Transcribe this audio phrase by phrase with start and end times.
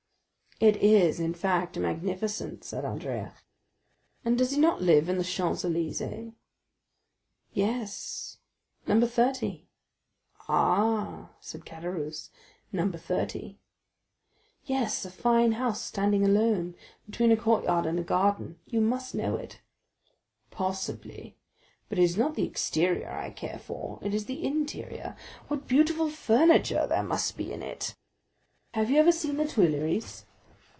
[0.63, 3.33] "It is, in fact, magnificent," said Andrea.
[4.23, 6.33] "And does he not live in the Champs Élysées?"
[7.51, 8.37] "Yes,
[8.85, 9.03] No.
[9.03, 9.65] 30."
[10.47, 12.29] "Ah," said Caderousse,
[12.71, 12.91] "No.
[12.91, 13.57] 30."
[14.63, 16.75] "Yes, a fine house standing alone,
[17.07, 19.61] between a courtyard and a garden,—you must know it."
[20.51, 21.35] "Possibly;
[21.89, 25.15] but it is not the exterior I care for, it is the interior.
[25.47, 27.95] What beautiful furniture there must be in it!"
[28.75, 30.27] "Have you ever seen the Tuileries?"